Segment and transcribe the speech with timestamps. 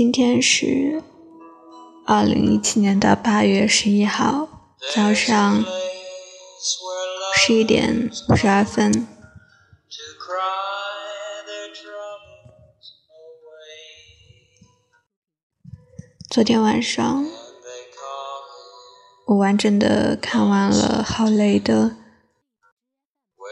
[0.00, 1.02] 今天是
[2.06, 4.48] 二零一七年的八月十一号
[4.94, 5.62] 早上
[7.36, 9.06] 十一点五十二分。
[16.30, 17.26] 昨天晚上，
[19.26, 21.90] 我完整的看完了郝雷的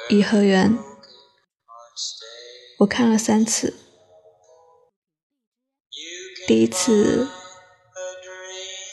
[0.15, 0.78] 《颐和园》，
[2.78, 3.88] 我看了三次。
[6.48, 7.29] 第一次，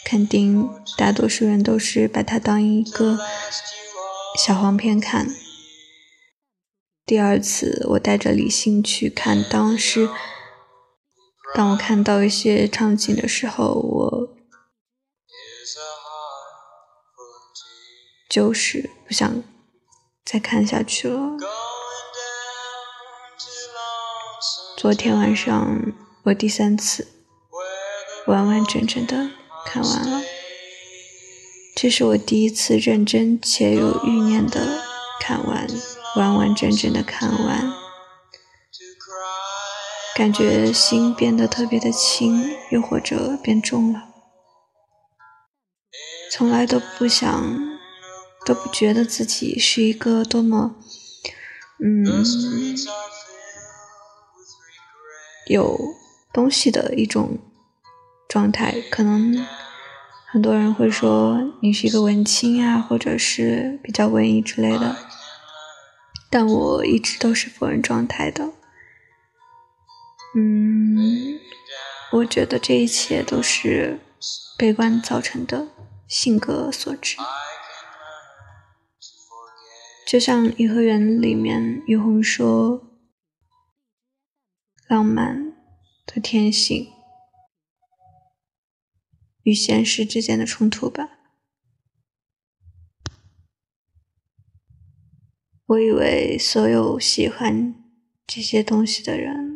[0.04, 3.18] 肯定大多数人都是把它当一个
[4.38, 5.34] 小黄片看。
[7.06, 10.10] 第二次，我带着理性去看，当时。
[11.54, 14.36] 当我看到一些场景的时候，我
[18.30, 19.42] 就是不想
[20.26, 21.38] 再看下去了。
[24.76, 27.15] 昨天晚上我第三次
[28.28, 29.30] 完完整整的
[29.66, 30.22] 看完了，
[31.76, 34.84] 这是我第一次认真且有欲念的
[35.20, 35.68] 看完，
[36.16, 37.74] 完完整整的看完。
[40.16, 44.10] 感觉心变得特别的轻，又或者变重了。
[46.32, 47.78] 从来都不想，
[48.46, 50.76] 都不觉得自己是一个多么，
[51.84, 52.24] 嗯，
[55.48, 55.78] 有
[56.34, 57.38] 东西的一种
[58.36, 58.76] 状态。
[58.92, 59.48] 可能
[60.26, 64.98] 很多人会说你是一个文青啊，或者是比较文艺之类的，
[66.30, 68.52] 但我一直都是否认状态的。
[70.36, 71.40] 嗯，
[72.12, 74.02] 我觉得这一切都是
[74.58, 75.70] 悲观造成的
[76.06, 77.16] 性格所致。
[80.06, 82.84] 就像《颐和园》里面于红说
[84.90, 85.54] ：“浪漫
[86.06, 86.92] 的天性
[89.46, 91.12] 与现实之间的冲突吧。”
[95.68, 97.84] 我以为所有喜欢
[98.28, 99.56] 这些东西的人。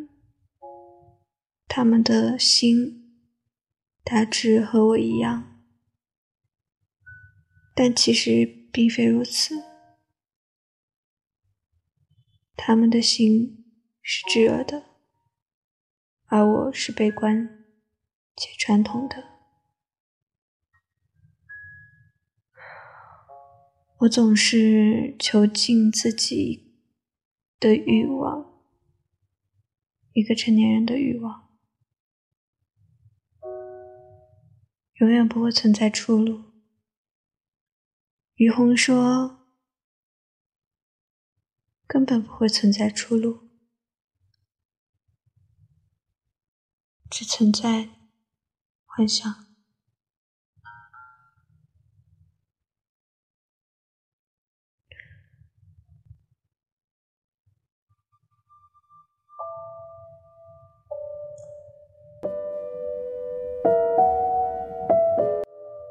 [1.72, 3.16] 他们的心
[4.02, 5.62] 大致和我一样，
[7.76, 9.54] 但其实并非如此。
[12.56, 14.82] 他们的心是炙热的，
[16.26, 17.64] 而我是悲观
[18.36, 19.39] 且传统的。
[24.00, 26.74] 我总是囚禁自己
[27.58, 28.62] 的欲望，
[30.14, 31.50] 一个成年人的欲望。
[34.94, 36.44] 永远不会存在出路。
[38.36, 39.46] 于红说
[41.86, 43.50] ：“根本不会存在出路，
[47.10, 47.90] 只存在
[48.86, 49.48] 幻想。”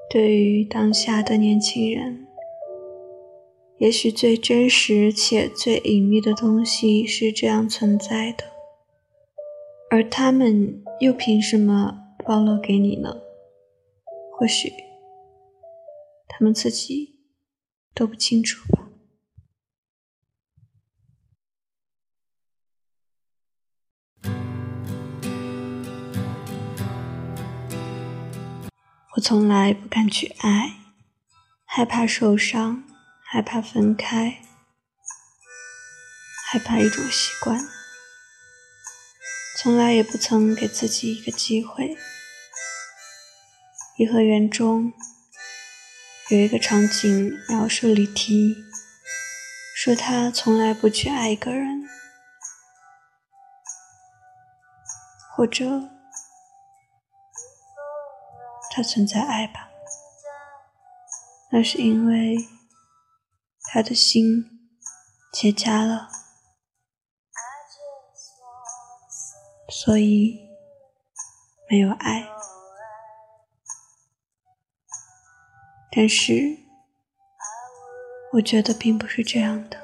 [0.09, 2.25] 对于当下的年轻人，
[3.77, 8.43] 也许最真实且最隐秘的东西是这样存在的，
[9.91, 13.21] 而他们又凭什么暴露给你呢？
[14.31, 14.73] 或许
[16.27, 17.19] 他们自己
[17.93, 18.78] 都不清楚吧。
[29.15, 30.73] 我从来不敢去爱，
[31.65, 32.83] 害怕受伤，
[33.23, 34.39] 害怕分开，
[36.45, 37.59] 害怕一种习惯。
[39.57, 41.97] 从来也不曾给自己一个机会。
[43.97, 44.93] 颐和园中
[46.29, 48.55] 有一个场景描述李提，
[49.75, 51.89] 说他从来不去爱一个人，
[55.35, 55.99] 或者。
[58.79, 59.69] 他存在爱吧，
[61.51, 62.37] 那是因为
[63.63, 64.69] 他的心
[65.33, 66.07] 结痂了，
[69.67, 70.39] 所以
[71.69, 72.25] 没有爱。
[75.91, 76.57] 但是，
[78.31, 79.77] 我觉得并不是这样的。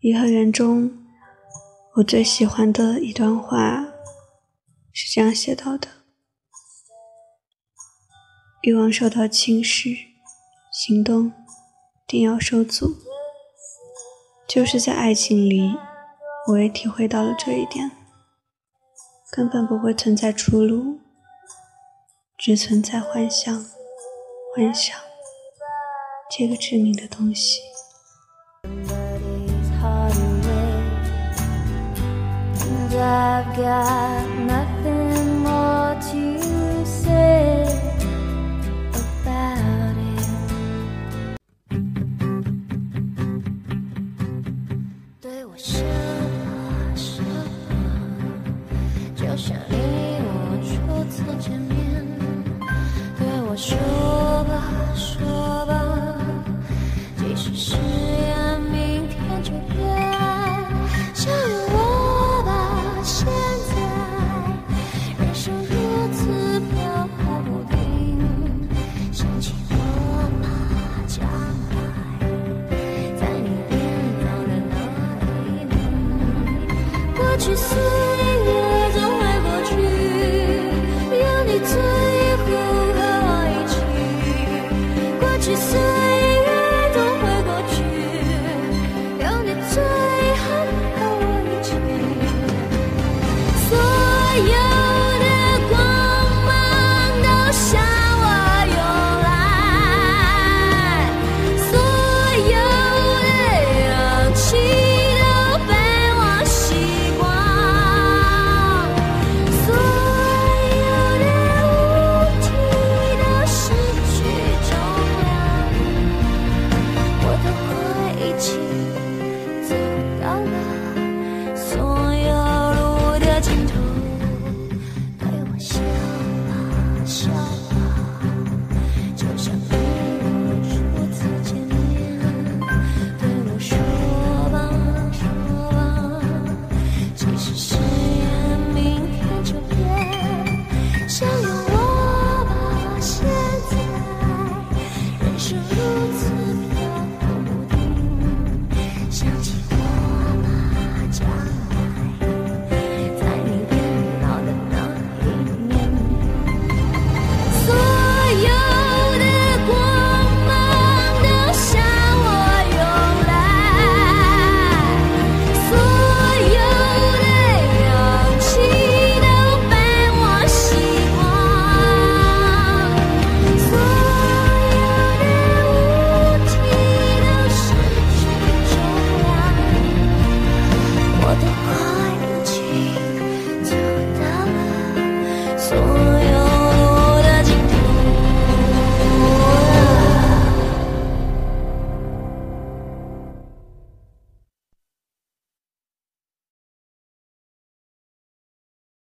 [0.00, 1.00] 颐和园中。
[1.96, 3.84] 我最喜欢的一段话
[4.94, 5.88] 是这样写到的：
[8.62, 9.94] 欲望受到侵蚀，
[10.72, 11.34] 行动
[12.06, 12.96] 定要受阻。
[14.48, 15.76] 就是在爱情里，
[16.48, 17.90] 我也体会到了这一点，
[19.30, 20.98] 根本不会存在出路，
[22.38, 23.66] 只存在幻想，
[24.56, 24.98] 幻想
[26.30, 27.60] 这个致命的东西。
[33.54, 33.66] 就像
[34.44, 34.50] 你
[35.44, 35.46] 我
[36.00, 36.06] 初
[36.84, 37.08] 次
[39.24, 39.26] 见
[39.96, 40.00] 面，
[45.20, 45.91] 对我说。
[77.42, 78.01] 去思。